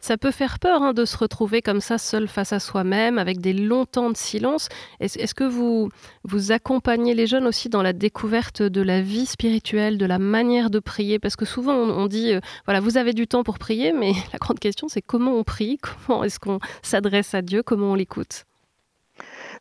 Ça 0.00 0.16
peut 0.16 0.30
faire 0.30 0.58
peur 0.58 0.82
hein, 0.82 0.92
de 0.92 1.04
se 1.04 1.16
retrouver 1.16 1.62
comme 1.62 1.80
ça 1.80 1.98
seul 1.98 2.28
face 2.28 2.52
à 2.52 2.60
soi-même, 2.60 3.18
avec 3.18 3.40
des 3.40 3.52
longs 3.52 3.86
temps 3.86 4.10
de 4.10 4.16
silence. 4.16 4.68
Est-ce 5.00 5.34
que 5.34 5.44
vous, 5.44 5.90
vous 6.24 6.52
accompagnez 6.52 7.14
les 7.14 7.26
jeunes 7.26 7.46
aussi 7.46 7.68
dans 7.68 7.82
la 7.82 7.92
découverte 7.92 8.62
de 8.62 8.82
la 8.82 9.00
vie 9.00 9.26
spirituelle, 9.26 9.98
de 9.98 10.06
la 10.06 10.18
manière 10.18 10.70
de 10.70 10.78
prier? 10.78 11.18
Parce 11.18 11.36
que 11.36 11.44
souvent 11.44 11.74
on, 11.74 12.06
dit, 12.06 12.32
euh, 12.32 12.40
voilà, 12.64 12.80
vous 12.80 12.96
avez 12.96 13.12
du 13.12 13.26
temps 13.26 13.44
pour 13.44 13.58
prier, 13.58 13.92
mais 13.92 14.12
la 14.32 14.38
grande 14.38 14.58
question 14.58 14.88
c'est 14.88 15.02
comment 15.02 15.32
on 15.32 15.44
prie, 15.44 15.78
comment 16.06 16.24
est-ce 16.24 16.38
qu'on 16.38 16.58
s'adresse 16.82 17.34
à 17.34 17.42
Dieu, 17.42 17.62
comment 17.62 17.92
on 17.92 17.94
l'écoute? 17.94 18.44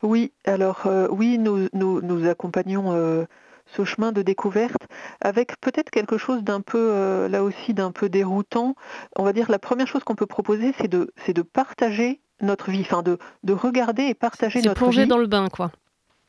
Oui, 0.03 0.31
alors 0.45 0.85
euh, 0.85 1.07
oui, 1.11 1.37
nous, 1.37 1.67
nous, 1.73 2.27
accompagnons... 2.27 2.93
Euh, 2.93 3.25
ce 3.75 3.83
chemin 3.83 4.11
de 4.11 4.21
découverte 4.21 4.87
avec 5.21 5.59
peut-être 5.61 5.89
quelque 5.89 6.17
chose 6.17 6.43
d'un 6.43 6.61
peu, 6.61 6.77
euh, 6.77 7.27
là 7.27 7.43
aussi, 7.43 7.73
d'un 7.73 7.91
peu 7.91 8.09
déroutant. 8.09 8.75
On 9.17 9.23
va 9.23 9.33
dire 9.33 9.49
la 9.49 9.59
première 9.59 9.87
chose 9.87 10.03
qu'on 10.03 10.15
peut 10.15 10.25
proposer, 10.25 10.73
c'est 10.79 10.87
de, 10.87 11.11
c'est 11.25 11.33
de 11.33 11.41
partager 11.41 12.21
notre 12.41 12.69
vie, 12.69 12.81
enfin 12.81 13.03
de, 13.03 13.17
de 13.43 13.53
regarder 13.53 14.03
et 14.03 14.13
partager 14.13 14.59
notre 14.59 14.69
vie. 14.71 14.75
plonger 14.75 15.05
dans 15.05 15.17
le 15.17 15.27
bain, 15.27 15.47
quoi. 15.49 15.71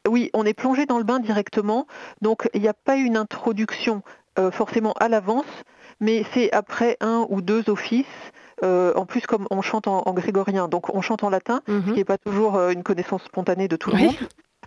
Oui, 0.08 0.30
on 0.32 0.44
est 0.44 0.54
plongé 0.54 0.86
dans 0.86 0.98
le 0.98 1.04
bain 1.04 1.18
directement, 1.18 1.86
donc 2.22 2.48
il 2.54 2.62
n'y 2.62 2.68
a 2.68 2.74
pas 2.74 2.96
une 2.96 3.16
introduction 3.16 4.02
euh, 4.38 4.50
forcément 4.50 4.94
à 4.94 5.08
l'avance, 5.08 5.44
mais 6.00 6.24
c'est 6.32 6.50
après 6.52 6.96
un 7.00 7.26
ou 7.28 7.42
deux 7.42 7.68
offices. 7.68 8.06
Euh, 8.64 8.92
en 8.94 9.06
plus, 9.06 9.20
comme 9.20 9.46
on 9.50 9.60
chante 9.60 9.86
en, 9.86 10.12
grégorien, 10.14 10.66
donc 10.66 10.92
on 10.94 11.00
chante 11.00 11.22
en 11.22 11.30
latin, 11.30 11.60
ce 11.66 11.72
mhm. 11.72 11.84
qui 11.84 11.92
n'est 11.92 12.04
pas 12.04 12.18
toujours 12.18 12.58
une 12.70 12.82
connaissance 12.82 13.22
spontanée 13.24 13.68
de 13.68 13.76
tout 13.76 13.90
le 13.90 13.98
monde 13.98 14.14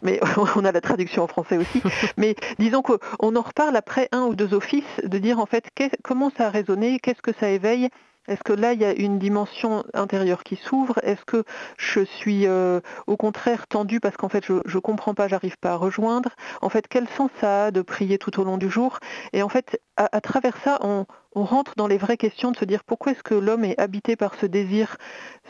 mais 0.02 0.20
on 0.56 0.66
a 0.66 0.72
la 0.72 0.82
traduction 0.82 1.24
en 1.24 1.28
français 1.28 1.58
aussi. 1.58 1.82
mais 2.18 2.36
disons 2.60 2.82
qu'on 2.82 3.36
en 3.36 3.42
reparle 3.42 3.76
après 3.76 4.10
un 4.12 4.24
ou 4.24 4.36
deux 4.36 4.54
offices, 4.54 5.02
de 5.04 5.18
dire 5.18 5.40
en 5.40 5.46
fait 5.46 5.70
comment 6.04 6.32
ça 6.38 6.48
a 6.48 6.50
résonné, 6.50 7.00
qu'est-ce 7.00 7.22
que 7.22 7.34
ça 7.40 7.50
éveille, 7.50 7.90
est-ce 8.28 8.44
que 8.44 8.54
là, 8.54 8.74
il 8.74 8.82
y 8.82 8.86
a 8.86 8.94
une 8.94 9.18
dimension 9.18 9.84
intérieure 9.94 10.44
qui 10.44 10.56
s'ouvre? 10.56 11.00
Est-ce 11.04 11.26
que 11.26 11.44
je 11.78 12.02
suis 12.02 12.46
euh, 12.46 12.80
au 13.08 13.18
contraire 13.18 13.66
tendue 13.68 14.00
parce 14.00 14.16
qu'en 14.16 14.30
fait, 14.30 14.46
je 14.46 14.54
ne 14.54 14.80
comprends 14.80 15.16
pas, 15.16 15.28
j'arrive 15.28 15.58
pas 15.58 15.72
à 15.72 15.76
rejoindre? 15.76 16.30
En 16.62 16.70
fait, 16.70 16.88
quel 16.88 17.08
sens 17.10 17.32
ça 17.40 17.66
a 17.66 17.72
de 17.72 17.82
prier 17.82 18.20
tout 18.20 18.40
au 18.40 18.44
long 18.44 18.58
du 18.58 18.70
jour? 18.70 19.00
Et 19.34 19.42
en 19.42 19.50
fait, 19.50 19.82
à, 19.98 20.22
travers 20.22 20.56
ça, 20.64 20.78
on, 20.82 21.06
rentre 21.36 21.74
dans 21.78 21.88
les 21.88 21.98
vraies 21.98 22.18
questions 22.18 22.52
de 22.52 22.58
se 22.58 22.66
dire 22.66 22.84
pourquoi 22.84 23.14
est-ce 23.14 23.24
que 23.24 23.36
l'homme 23.36 23.64
est 23.64 23.80
habité 23.80 24.16
par 24.16 24.36
ce 24.36 24.46
désir, 24.46 24.98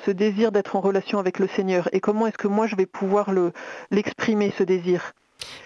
ce 0.05 0.11
désir 0.11 0.51
d'être 0.51 0.75
en 0.75 0.81
relation 0.81 1.19
avec 1.19 1.39
le 1.39 1.47
Seigneur 1.47 1.89
Et 1.91 1.99
comment 1.99 2.27
est-ce 2.27 2.37
que 2.37 2.47
moi, 2.47 2.67
je 2.67 2.75
vais 2.75 2.85
pouvoir 2.85 3.31
l'exprimer, 3.89 4.53
ce 4.57 4.63
désir 4.63 5.13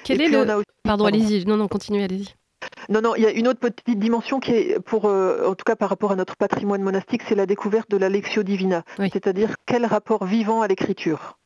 Quel 0.03 0.21
est 0.21 0.29
le... 0.29 0.63
Pardon, 0.83 1.05
allez-y. 1.05 1.45
Non, 1.45 1.57
non, 1.57 1.67
continuez, 1.67 2.03
allez-y. 2.03 2.35
Non, 2.89 3.01
non, 3.01 3.15
il 3.15 3.23
y 3.23 3.25
a 3.25 3.31
une 3.31 3.47
autre 3.47 3.59
petite 3.59 3.99
dimension 3.99 4.39
qui 4.39 4.51
est, 4.51 4.79
pour, 4.79 5.05
euh, 5.05 5.47
en 5.47 5.55
tout 5.55 5.63
cas 5.65 5.75
par 5.75 5.89
rapport 5.89 6.11
à 6.11 6.15
notre 6.15 6.35
patrimoine 6.35 6.81
monastique, 6.81 7.21
c'est 7.27 7.35
la 7.35 7.45
découverte 7.45 7.89
de 7.89 7.97
la 7.97 8.09
Lectio 8.09 8.43
Divina, 8.43 8.83
c'est-à-dire 8.97 9.55
quel 9.65 9.85
rapport 9.85 10.25
vivant 10.25 10.61
à 10.61 10.67
l'écriture 10.67 11.37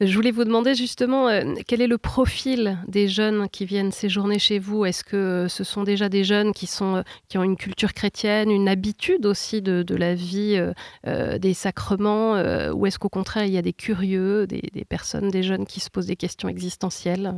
Je 0.00 0.14
voulais 0.14 0.32
vous 0.32 0.44
demander 0.44 0.74
justement 0.74 1.28
euh, 1.28 1.54
quel 1.66 1.80
est 1.80 1.86
le 1.86 1.98
profil 1.98 2.78
des 2.88 3.06
jeunes 3.06 3.48
qui 3.48 3.64
viennent 3.64 3.92
séjourner 3.92 4.40
chez 4.40 4.58
vous? 4.58 4.84
Est-ce 4.84 5.04
que 5.04 5.46
ce 5.48 5.62
sont 5.62 5.84
déjà 5.84 6.08
des 6.08 6.24
jeunes 6.24 6.52
euh, 6.80 7.02
qui 7.28 7.38
ont 7.38 7.44
une 7.44 7.56
culture 7.56 7.94
chrétienne, 7.94 8.50
une 8.50 8.68
habitude 8.68 9.24
aussi 9.24 9.62
de, 9.62 9.94
la 9.94 10.14
vie 10.14 10.60
euh, 11.06 11.38
des 11.38 11.54
sacrements, 11.54 12.34
ou 12.72 12.86
est-ce 12.86 12.98
qu'au 12.98 13.08
contraire 13.08 13.44
il 13.44 13.52
y 13.52 13.58
a 13.58 13.62
des 13.62 13.72
curieux, 13.72 14.46
des 14.46 14.84
personnes, 14.88 15.28
des 15.30 15.44
jeunes 15.44 15.66
qui 15.66 15.80
se 15.80 15.90
posent 15.90 16.06
des 16.06 16.16
questions 16.16 16.48
existentielles? 16.48 17.34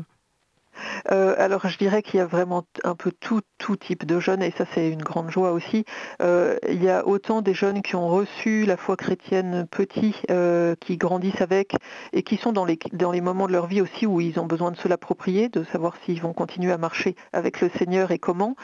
Euh, 1.10 1.34
alors 1.38 1.66
je 1.68 1.78
dirais 1.78 2.02
qu'il 2.02 2.18
y 2.18 2.20
a 2.20 2.26
vraiment 2.26 2.64
un 2.84 2.94
peu 2.94 3.12
tout, 3.12 3.42
type 3.80 4.06
de 4.06 4.20
jeunes 4.20 4.42
et 4.42 4.52
ça 4.56 4.64
c'est 4.74 4.90
une 4.90 5.02
grande 5.02 5.30
joie 5.30 5.52
aussi. 5.52 5.84
Euh, 6.22 6.56
il 6.68 6.82
y 6.82 6.88
a 6.88 7.06
autant 7.06 7.42
des 7.42 7.54
jeunes 7.54 7.82
qui 7.82 7.96
ont 7.96 8.08
reçu 8.08 8.64
la 8.64 8.76
foi 8.76 8.96
chrétienne 8.96 9.66
petits, 9.70 10.14
euh, 10.30 10.74
qui 10.80 10.96
grandissent 10.96 11.40
avec 11.40 11.74
et 12.12 12.22
qui 12.22 12.36
sont 12.36 12.52
dans 12.52 12.64
les, 12.64 13.20
moments 13.20 13.46
de 13.46 13.52
leur 13.52 13.66
vie 13.66 13.80
aussi 13.80 14.06
où 14.06 14.20
ils 14.20 14.38
ont 14.38 14.46
besoin 14.46 14.70
de 14.70 14.76
se 14.76 14.88
l'approprier, 14.88 15.48
de 15.48 15.64
savoir 15.64 15.94
s'ils 16.04 16.20
vont 16.20 16.32
continuer 16.32 16.72
à 16.72 16.78
marcher 16.78 17.16
avec 17.32 17.60
le 17.60 17.70
Seigneur 17.70 18.12
et 18.12 18.18
comment. 18.18 18.56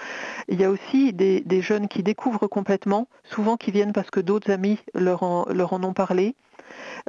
Il 0.49 0.61
y 0.61 0.65
a 0.65 0.71
aussi 0.71 1.13
des, 1.13 1.43
jeunes 1.63 1.89
qui 1.89 2.03
découvrent 2.03 2.47
complètement, 2.47 3.09
souvent 3.25 3.57
qui 3.57 3.71
viennent 3.71 3.93
parce 3.93 4.11
que 4.11 4.21
d'autres 4.21 4.51
amis 4.51 4.79
leur 4.95 5.23
en, 5.23 5.47
leur 5.49 5.73
en 5.73 5.83
ont 5.85 5.95
parlé. 5.95 6.35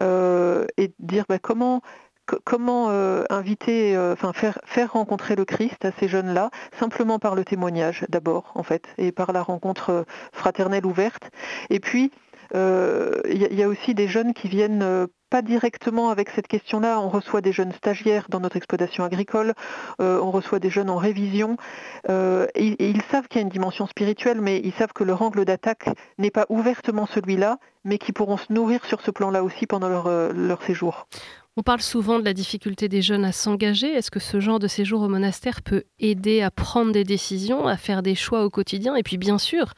et 0.02 0.94
dire 1.00 1.26
bah, 1.30 1.40
comment 1.40 1.82
comment 2.26 2.90
euh, 2.90 3.24
inviter, 3.30 3.96
euh, 3.96 4.14
enfin 4.14 4.34
faire, 4.34 4.92
rencontrer 4.92 5.36
le 5.36 5.46
Christ 5.46 5.86
à 5.86 5.92
ces 6.00 6.08
jeunes-là, 6.08 6.50
simplement 6.80 7.20
par 7.20 7.36
le 7.36 7.44
témoignage 7.44 8.06
d'abord, 8.10 8.52
en 8.56 8.64
fait, 8.64 8.88
et 8.98 9.12
par 9.12 9.34
la 9.34 9.42
rencontre 9.42 9.90
euh, 9.90 10.04
fraternelle 10.32 10.86
ouverte. 10.86 11.30
Et 11.70 11.80
puis, 11.80 12.12
il 12.56 13.48
y, 13.52 13.64
a 13.64 13.68
aussi 13.68 13.96
des 13.96 14.08
jeunes 14.08 14.36
qui 14.36 14.48
viennent 14.48 15.08
pas 15.32 15.42
directement 15.42 16.12
avec 16.12 16.30
cette 16.30 16.48
question-là. 16.48 17.00
On 17.00 17.10
reçoit 17.10 17.42
des 17.42 17.52
jeunes 17.52 17.72
stagiaires 17.72 18.28
dans 18.30 18.40
notre 18.40 18.58
exploitation 18.58 19.04
agricole, 19.04 19.56
on 19.98 20.30
reçoit 20.30 20.60
des 20.60 20.70
jeunes 20.70 20.92
en 20.92 20.98
révision, 20.98 21.58
et, 22.08 22.90
ils 22.90 23.02
savent 23.10 23.28
qu'il 23.28 23.40
y 23.40 23.40
a 23.40 23.42
une 23.42 23.50
dimension 23.50 23.88
spirituelle, 23.88 24.40
mais 24.40 24.62
ils 24.64 24.74
savent 24.74 24.94
que 24.94 25.04
leur 25.04 25.24
angle 25.24 25.46
d'attaque 25.46 25.90
n'est 26.20 26.30
pas 26.30 26.46
ouvertement 26.50 27.08
celui-là, 27.08 27.58
mais 27.86 27.98
qui 27.98 28.12
pourront 28.12 28.38
se 28.38 28.54
nourrir 28.54 28.86
sur 28.86 29.02
ce 29.02 29.10
plan-là 29.10 29.44
aussi 29.44 29.66
pendant 29.66 29.90
leur 29.90 30.62
séjour. 30.62 31.08
On 31.56 31.62
parle 31.62 31.82
souvent 31.82 32.18
de 32.18 32.26
la 32.26 32.34
difficulté 32.34 32.90
des 32.90 33.04
jeunes 33.04 33.26
à 33.26 33.32
s'engager. 33.32 33.94
Est-ce 33.94 34.10
que 34.10 34.20
ce 34.20 34.40
genre 34.40 34.58
de 34.58 34.68
séjour 34.68 35.04
au 35.04 35.08
monastère 35.08 35.62
peut 35.62 35.84
aider 36.00 36.42
à 36.42 36.50
prendre 36.50 36.92
des 36.92 37.04
décisions, 37.04 37.68
à 37.68 37.78
faire 37.78 38.02
des 38.02 38.16
choix 38.16 38.44
au 38.44 38.50
quotidien? 38.50 38.96
Et 38.96 39.04
puis 39.04 39.18
bien 39.18 39.38
sûr, 39.38 39.74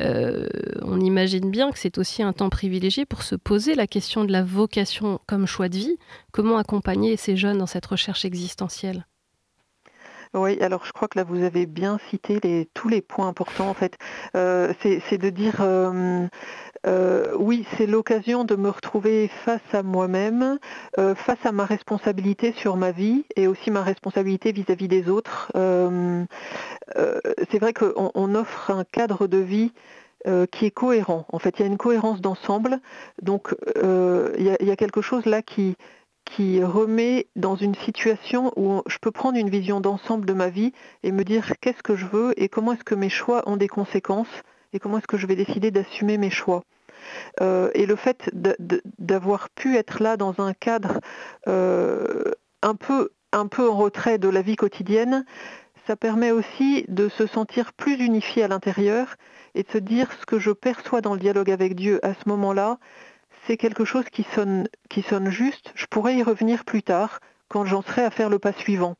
euh, 0.00 0.46
on 0.80 0.98
imagine 1.00 1.50
bien 1.50 1.70
que 1.70 1.78
c'est 1.78 1.98
aussi 1.98 2.22
un 2.22 2.32
temps 2.32 2.48
privilégié 2.48 3.04
pour 3.04 3.22
se 3.22 3.34
poser 3.34 3.74
la 3.74 3.86
question 3.86 4.24
de 4.24 4.32
la 4.32 4.42
vocation 4.42 5.20
comme 5.26 5.46
choix 5.46 5.68
de 5.68 5.76
vie. 5.76 5.98
Comment 6.32 6.56
accompagner 6.56 7.18
ces 7.18 7.36
jeunes 7.36 7.58
dans 7.58 7.66
cette 7.66 7.86
recherche 7.86 8.24
existentielle? 8.24 9.04
Oui, 10.34 10.60
alors 10.60 10.84
je 10.84 10.92
crois 10.92 11.08
que 11.08 11.18
là 11.18 11.24
vous 11.24 11.42
avez 11.42 11.64
bien 11.66 11.98
cité 12.10 12.68
tous 12.74 12.88
les 12.88 13.00
points 13.00 13.28
importants 13.28 13.68
en 13.70 13.74
fait. 13.74 13.96
Euh, 14.36 14.74
c'est 14.82 15.18
de 15.18 15.30
dire 15.30 15.56
euh, 15.60 16.26
euh, 16.88 17.34
oui, 17.38 17.66
c'est 17.76 17.86
l'occasion 17.86 18.44
de 18.44 18.56
me 18.56 18.70
retrouver 18.70 19.28
face 19.44 19.60
à 19.72 19.82
moi-même, 19.82 20.58
face 20.96 21.44
à 21.44 21.52
ma 21.52 21.64
responsabilité 21.64 22.52
sur 22.52 22.76
ma 22.76 22.92
vie 22.92 23.24
et 23.36 23.46
aussi 23.46 23.70
ma 23.70 23.82
responsabilité 23.82 24.52
vis-à-vis 24.52 24.88
des 24.88 25.08
autres. 25.08 25.50
c'est 25.54 27.58
vrai 27.58 27.72
qu'on 27.74 28.34
offre 28.34 28.70
un 28.70 28.84
cadre 28.84 29.26
de 29.26 29.38
vie 29.38 29.72
qui 30.50 30.66
est 30.66 30.70
cohérent. 30.70 31.26
En 31.32 31.38
fait, 31.38 31.58
il 31.58 31.62
y 31.62 31.64
a 31.64 31.66
une 31.66 31.76
cohérence 31.76 32.20
d'ensemble. 32.20 32.80
Donc, 33.22 33.54
il 33.76 34.42
y, 34.42 34.70
a 34.70 34.76
quelque 34.76 35.02
chose 35.02 35.26
là 35.26 35.42
qui 35.42 35.76
remet 36.62 37.26
dans 37.36 37.56
une 37.56 37.74
situation 37.74 38.52
où 38.56 38.82
je 38.86 38.98
peux 38.98 39.10
prendre 39.10 39.38
une 39.38 39.50
vision 39.50 39.80
d'ensemble 39.80 40.26
de 40.26 40.32
ma 40.32 40.48
vie 40.48 40.72
et 41.02 41.12
me 41.12 41.24
dire 41.24 41.52
qu'est-ce 41.60 41.82
que 41.82 41.96
je 41.96 42.06
veux 42.06 42.32
et 42.40 42.48
comment 42.48 42.72
est-ce 42.72 42.84
que 42.84 42.94
mes 42.94 43.10
choix 43.10 43.42
ont 43.46 43.56
des 43.56 43.68
conséquences 43.68 44.42
et 44.72 44.78
comment 44.78 44.98
est-ce 44.98 45.06
que 45.06 45.16
je 45.16 45.26
vais 45.26 45.36
décider 45.36 45.70
d'assumer 45.70 46.18
mes 46.18 46.30
choix. 46.30 46.62
Euh, 47.40 47.70
et 47.74 47.86
le 47.86 47.96
fait 47.96 48.30
d'avoir 48.98 49.50
pu 49.50 49.76
être 49.76 50.02
là 50.02 50.16
dans 50.16 50.40
un 50.40 50.52
cadre 50.52 51.00
euh, 51.46 52.32
un, 52.62 52.74
peu, 52.74 53.10
en 53.32 53.76
retrait 53.76 54.18
de 54.18 54.28
la 54.28 54.42
vie 54.42 54.56
quotidienne, 54.56 55.24
ça 55.86 55.96
permet 55.96 56.30
aussi 56.30 56.84
de 56.88 57.08
se 57.08 57.26
sentir 57.26 57.72
plus 57.72 57.94
unifié 57.94 58.42
à 58.42 58.48
l'intérieur 58.48 59.16
et 59.54 59.62
de 59.62 59.70
se 59.70 59.78
dire 59.78 60.12
ce 60.20 60.26
que 60.26 60.38
je 60.38 60.50
perçois 60.50 61.00
dans 61.00 61.14
le 61.14 61.20
dialogue 61.20 61.50
avec 61.50 61.74
Dieu 61.74 61.98
à 62.04 62.12
ce 62.14 62.28
moment-là, 62.28 62.78
c'est 63.46 63.56
quelque 63.56 63.84
chose 63.84 64.04
qui 64.12 64.24
sonne, 64.34 65.30
juste. 65.30 65.72
Je 65.74 65.86
pourrais 65.86 66.16
y 66.16 66.22
revenir 66.22 66.64
plus 66.64 66.82
tard 66.82 67.20
quand 67.48 67.64
j'en 67.64 67.80
serai 67.80 68.02
à 68.02 68.10
faire 68.10 68.28
le 68.28 68.38
pas 68.38 68.52
suivant. 68.52 68.96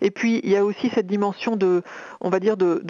Et 0.00 0.10
puis 0.10 0.40
il 0.42 0.50
y 0.50 0.56
a 0.56 0.64
aussi 0.64 0.90
cette 0.90 1.06
dimension 1.06 1.56
de, 1.56 1.82
on 2.20 2.30
va 2.30 2.40
dire, 2.40 2.56
de, 2.56 2.82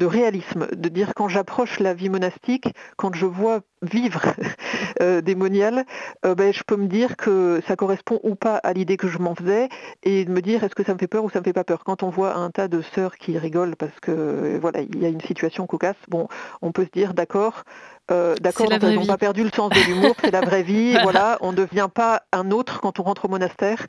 réalisme, 0.00 0.66
de 0.72 0.88
dire 0.88 1.12
quand 1.14 1.28
j'approche 1.28 1.80
la 1.80 1.94
vie 1.94 2.08
monastique, 2.08 2.68
quand 2.96 3.14
je 3.14 3.26
vois 3.26 3.60
vivre 3.86 4.22
euh, 5.02 5.20
démonial, 5.20 5.84
euh, 6.24 6.34
ben, 6.34 6.52
je 6.52 6.62
peux 6.64 6.76
me 6.76 6.86
dire 6.86 7.16
que 7.16 7.60
ça 7.66 7.76
correspond 7.76 8.20
ou 8.22 8.34
pas 8.34 8.56
à 8.56 8.72
l'idée 8.72 8.96
que 8.96 9.08
je 9.08 9.18
m'en 9.18 9.34
faisais 9.34 9.68
et 10.02 10.24
de 10.24 10.30
me 10.30 10.40
dire 10.40 10.64
est-ce 10.64 10.74
que 10.74 10.84
ça 10.84 10.94
me 10.94 10.98
fait 10.98 11.06
peur 11.06 11.24
ou 11.24 11.30
ça 11.30 11.40
me 11.40 11.44
fait 11.44 11.52
pas 11.52 11.64
peur? 11.64 11.84
Quand 11.84 12.02
on 12.02 12.10
voit 12.10 12.34
un 12.34 12.50
tas 12.50 12.68
de 12.68 12.82
sœurs 12.94 13.16
qui 13.16 13.38
rigolent 13.38 13.76
parce 13.76 13.98
que 14.00 14.58
voilà 14.60 14.80
il 14.80 15.02
y 15.02 15.06
a 15.06 15.08
une 15.08 15.20
situation 15.20 15.66
cocasse, 15.66 15.96
bon, 16.08 16.28
on 16.62 16.72
peut 16.72 16.84
se 16.84 16.90
dire 16.90 17.14
d'accord, 17.14 17.64
euh, 18.10 18.36
d'accord, 18.36 18.68
ils 18.70 18.94
n'ont 18.94 19.06
pas 19.06 19.18
perdu 19.18 19.42
le 19.42 19.50
sens 19.50 19.70
de 19.70 19.80
l'humour, 19.80 20.14
c'est 20.20 20.30
la 20.30 20.40
vraie 20.40 20.62
vie. 20.62 20.96
voilà, 21.02 21.38
on 21.40 21.50
ne 21.50 21.56
devient 21.56 21.88
pas 21.92 22.22
un 22.32 22.50
autre 22.50 22.80
quand 22.80 23.00
on 23.00 23.02
rentre 23.02 23.24
au 23.24 23.28
monastère. 23.28 23.86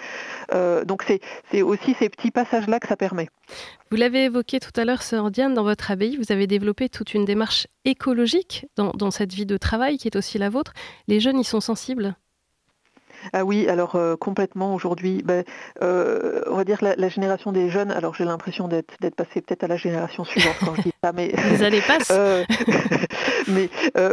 Euh, 0.53 0.83
donc 0.85 1.03
c'est 1.51 1.61
aussi 1.61 1.95
ces 1.99 2.09
petits 2.09 2.31
passages-là 2.31 2.79
que 2.79 2.87
ça 2.87 2.95
permet. 2.95 3.29
Vous 3.89 3.95
l'avez 3.95 4.25
évoqué 4.25 4.59
tout 4.59 4.71
à 4.75 4.83
l'heure, 4.83 5.01
Sœur 5.01 5.31
Diane, 5.31 5.53
dans 5.53 5.63
votre 5.63 5.91
abbaye, 5.91 6.17
vous 6.17 6.33
avez 6.33 6.45
développé 6.45 6.89
toute 6.89 7.13
une 7.13 7.23
démarche 7.23 7.67
écologique 7.85 8.65
dans, 8.75 8.91
dans 8.91 9.11
cette 9.11 9.33
vie 9.33 9.45
de 9.45 9.55
travail 9.55 9.97
qui 9.97 10.09
est 10.09 10.17
aussi 10.17 10.37
la 10.37 10.49
vôtre. 10.49 10.73
Les 11.07 11.21
jeunes 11.21 11.39
y 11.39 11.45
sont 11.45 11.61
sensibles? 11.61 12.17
Ah 13.33 13.45
oui, 13.45 13.67
alors 13.67 13.95
euh, 13.95 14.15
complètement 14.15 14.73
aujourd'hui, 14.73 15.21
ben, 15.23 15.43
euh, 15.81 16.41
on 16.47 16.55
va 16.55 16.63
dire 16.63 16.79
la, 16.81 16.95
la, 16.95 17.09
génération 17.09 17.51
des 17.51 17.69
jeunes, 17.69 17.91
alors 17.91 18.15
j'ai 18.15 18.25
l'impression 18.25 18.67
d'être 18.67 19.15
passé 19.15 19.41
peut-être 19.41 19.63
à 19.63 19.67
la 19.67 19.77
génération 19.77 20.23
suivante 20.23 20.55
quand 20.63 20.75
je 20.75 20.81
dis 20.83 20.93
ça, 21.03 21.11
mais... 21.13 21.33
Vous 21.49 21.63
allez 21.63 21.81
pas 21.81 21.97
euh, 22.11 22.43
Mais 23.47 23.69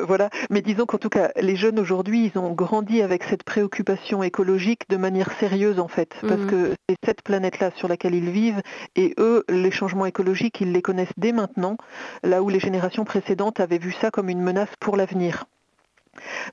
voilà, 0.07 0.31
mais 0.51 0.63
disons 0.63 0.87
qu'en 0.87 0.99
tout 0.99 1.09
cas, 1.09 1.33
les 1.41 1.57
jeunes 1.57 1.79
aujourd'hui, 1.79 2.31
ils 2.33 2.39
ont 2.39 2.53
grandi 2.53 3.03
avec 3.03 3.25
cette 3.25 3.43
préoccupation 3.43 4.23
écologique 4.23 4.89
de 4.89 4.97
manière 4.97 5.33
sérieuse 5.39 5.81
en 5.81 5.89
fait, 5.89 6.15
parce 6.21 6.41
mhm. 6.41 6.51
que 6.51 6.75
c'est 6.89 6.97
cette 7.05 7.23
planète-là 7.23 7.71
sur 7.77 7.89
laquelle 7.89 8.15
ils 8.15 8.31
vivent, 8.31 8.63
et 8.97 9.15
eux, 9.19 9.45
les 9.49 9.71
changements 9.71 10.07
écologiques, 10.07 10.61
ils 10.61 10.73
les 10.73 10.83
connaissent 10.83 11.09
dès 11.17 11.33
maintenant, 11.33 11.77
là 12.23 12.43
où 12.43 12.49
les 12.49 12.61
générations 12.61 13.05
précédentes 13.05 13.61
avaient 13.61 13.79
vu 13.79 13.93
ça 14.01 14.11
comme 14.11 14.29
une 14.29 14.41
menace 14.41 14.71
pour 14.81 14.97
l'avenir. 14.97 15.45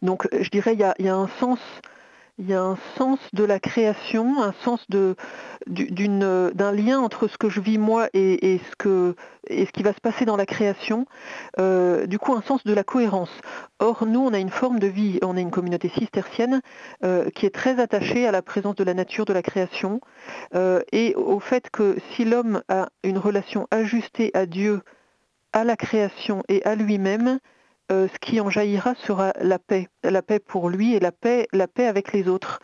Donc 0.01 0.27
je 0.31 0.50
dirais, 0.50 0.74
il 0.74 0.79
y 0.79 0.84
a, 0.84 0.96
y 1.00 1.08
a 1.08 1.15
un 1.15 1.29
sens 1.39 1.60
il 2.41 2.50
y 2.50 2.55
a 2.55 2.62
un 2.63 2.77
sens 2.98 3.19
de 3.33 3.43
la 3.43 3.60
création, 3.60 4.41
un 4.41 4.53
sens 4.63 4.83
d'un 4.89 6.71
lien 6.71 7.00
entre 7.00 7.27
ce 7.27 7.38
que 7.38 7.50
je 7.50 7.62
vis 7.62 7.77
moi 7.77 8.10
et, 8.15 8.60
ce 8.67 8.75
que, 8.77 9.15
et, 9.48 9.67
ce 9.67 9.71
qui 9.71 9.83
va 9.83 9.93
se 9.93 10.01
passer 10.01 10.25
dans 10.25 10.38
la 10.38 10.48
création, 10.48 11.05
euh, 11.60 12.07
du 12.07 12.17
coup 12.17 12.33
un 12.33 12.41
sens 12.41 12.63
de 12.63 12.74
la 12.74 12.83
cohérence. 12.83 13.29
Or, 13.77 14.07
nous, 14.07 14.19
on 14.19 14.33
a 14.33 14.39
une 14.39 14.50
forme 14.50 14.79
de 14.79 14.88
vie, 14.88 15.19
on 15.21 15.38
est 15.38 15.41
une 15.41 15.51
communauté 15.51 15.89
cistercienne 15.89 16.62
euh, 17.03 17.29
qui 17.29 17.45
est 17.45 17.53
très 17.53 17.79
attachée 17.79 18.27
à 18.27 18.31
la 18.31 18.41
présence 18.41 18.75
de 18.75 18.83
la 18.83 18.95
nature, 18.95 19.25
de 19.25 19.33
la 19.33 19.43
création, 19.43 20.01
euh, 20.55 20.81
et 20.91 21.13
au 21.13 21.39
fait 21.39 21.69
que 21.69 21.98
si 22.12 22.25
l'homme 22.25 22.63
a 22.69 22.89
une 23.03 23.19
relation 23.19 23.67
ajustée 23.69 24.31
à 24.33 24.48
Dieu, 24.48 24.81
à 25.53 25.63
la 25.63 25.75
création 25.75 26.41
et 26.50 26.65
à 26.65 26.74
lui-même, 26.74 27.39
euh, 27.91 28.07
ce 28.07 28.19
qui 28.19 28.39
en 28.39 28.50
jaillira 28.50 28.95
sera 28.95 29.33
la 29.41 29.60
paix, 29.60 29.89
la 30.03 30.21
paix 30.21 30.39
pour 30.39 30.69
lui 30.69 30.95
et 30.95 31.00
la 31.00 31.12
paix, 31.12 31.48
avec 31.77 32.13
les 32.13 32.27
autres. 32.27 32.60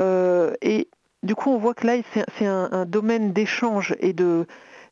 Euh, 0.00 0.52
et 0.60 0.88
du 1.22 1.34
coup, 1.34 1.50
on 1.50 1.58
voit 1.58 1.74
que 1.74 1.86
là, 1.86 1.94
c'est 2.38 2.46
un, 2.46 2.84
domaine 2.84 3.32
d'échange 3.32 3.96
et 4.00 4.12
de, 4.12 4.46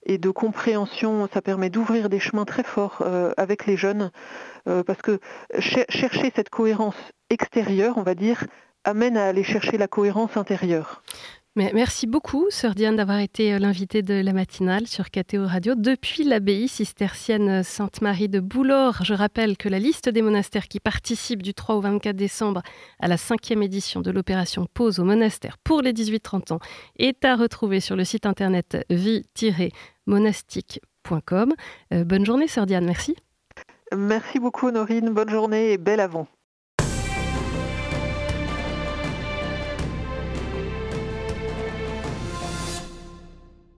et 0.07 0.17
de 0.17 0.31
compréhension. 0.31 1.29
Ça 1.33 1.43
permet 1.43 1.69
d'ouvrir 1.69 2.09
des 2.09 2.19
chemins 2.19 2.47
très 2.47 2.63
forts 2.63 3.03
euh, 3.03 3.33
avec 3.37 3.67
les 3.67 3.77
jeunes, 3.77 4.11
parce 4.65 5.03
que 5.03 5.21
chercher 5.59 6.33
cette 6.35 6.49
cohérence 6.49 6.97
extérieure, 7.29 7.99
on 7.99 8.03
va 8.03 8.15
dire, 8.15 8.47
amène 8.85 9.19
à 9.19 9.27
aller 9.27 9.45
chercher 9.45 9.77
la 9.77 9.89
cohérence 9.89 10.39
intérieure 10.39 11.03
merci 11.57 12.07
beaucoup, 12.07 12.47
Sœur 12.51 12.75
Diane, 12.75 12.97
d'avoir 12.97 13.21
été 13.21 13.55
euh, 13.55 13.59
l'invitée 13.59 14.03
de 14.03 14.13
la 14.15 14.33
matinale 14.33 14.87
sur 14.87 15.11
KTO 15.11 15.47
Radio 15.47 15.75
depuis 15.77 16.25
l'abbaye 16.25 16.69
cistercienne 16.69 17.63
Sainte-Marie 17.63 18.29
de 18.29 18.41
Boulor. 18.41 19.05
Je 19.05 19.15
rappelle 19.15 19.57
que 19.57 19.69
la 19.69 19.79
liste 19.79 20.09
des 20.09 20.23
monastères 20.23 20.67
qui 20.69 20.81
participent 20.81 21.43
du 21.43 21.55
3 21.55 21.77
au 21.77 21.81
24 21.81 22.17
décembre 22.17 22.63
à 22.99 23.07
la 23.09 23.17
cinquième 23.17 23.63
édition 23.63 24.01
de 24.01 24.11
l'opération 24.11 24.67
Pause 24.73 24.99
au 24.99 25.05
monastère 25.05 25.59
pour 25.59 25.81
les 25.81 25.93
18-30 25.93 26.55
ans 26.55 26.59
est 26.99 27.25
à 27.25 27.37
retrouver 27.37 27.79
sur 27.81 27.95
le 27.95 28.03
site 28.05 28.27
internet 28.27 28.85
vie-monastique.com. 28.91 31.55
Euh, 31.93 32.03
bonne 32.05 32.27
journée, 32.27 32.49
Sœur 32.49 32.67
Diane, 32.67 32.85
merci. 32.85 33.15
Merci 33.97 34.41
beaucoup, 34.41 34.71
Norine. 34.71 35.11
Bonne 35.11 35.31
journée 35.31 35.73
et 35.73 35.79
belle 35.79 36.01
avant. 36.01 36.27